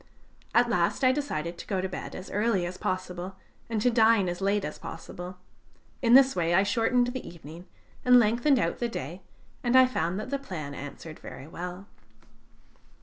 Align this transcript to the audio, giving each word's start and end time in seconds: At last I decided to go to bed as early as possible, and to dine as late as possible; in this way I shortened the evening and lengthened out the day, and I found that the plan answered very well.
At 0.55 0.67
last 0.67 1.03
I 1.03 1.11
decided 1.11 1.59
to 1.59 1.67
go 1.67 1.79
to 1.79 1.87
bed 1.87 2.15
as 2.15 2.31
early 2.31 2.65
as 2.65 2.75
possible, 2.75 3.35
and 3.69 3.79
to 3.83 3.91
dine 3.91 4.27
as 4.29 4.41
late 4.41 4.65
as 4.65 4.79
possible; 4.79 5.37
in 6.01 6.15
this 6.15 6.35
way 6.35 6.55
I 6.55 6.63
shortened 6.63 7.05
the 7.09 7.27
evening 7.29 7.67
and 8.03 8.17
lengthened 8.17 8.57
out 8.57 8.79
the 8.79 8.89
day, 8.89 9.21
and 9.63 9.75
I 9.75 9.85
found 9.85 10.19
that 10.19 10.31
the 10.31 10.39
plan 10.39 10.73
answered 10.73 11.19
very 11.19 11.45
well. 11.47 11.85